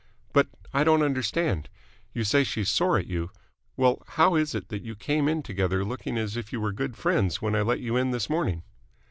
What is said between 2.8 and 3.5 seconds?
at you.